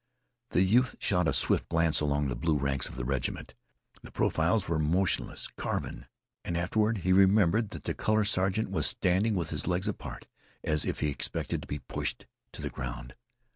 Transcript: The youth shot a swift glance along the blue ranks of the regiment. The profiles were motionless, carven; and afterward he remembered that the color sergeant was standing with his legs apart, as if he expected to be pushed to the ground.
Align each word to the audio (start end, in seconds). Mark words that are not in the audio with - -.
The 0.49 0.63
youth 0.63 0.95
shot 0.97 1.27
a 1.27 1.31
swift 1.33 1.69
glance 1.69 2.01
along 2.01 2.25
the 2.29 2.35
blue 2.35 2.57
ranks 2.57 2.89
of 2.89 2.95
the 2.95 3.05
regiment. 3.05 3.53
The 4.01 4.09
profiles 4.09 4.67
were 4.67 4.79
motionless, 4.79 5.47
carven; 5.57 6.07
and 6.43 6.57
afterward 6.57 6.99
he 7.05 7.13
remembered 7.13 7.69
that 7.69 7.83
the 7.83 7.93
color 7.93 8.23
sergeant 8.23 8.71
was 8.71 8.87
standing 8.87 9.35
with 9.35 9.51
his 9.51 9.67
legs 9.67 9.87
apart, 9.87 10.25
as 10.63 10.85
if 10.85 11.01
he 11.01 11.09
expected 11.09 11.61
to 11.61 11.67
be 11.67 11.77
pushed 11.77 12.25
to 12.53 12.63
the 12.63 12.71
ground. 12.71 13.13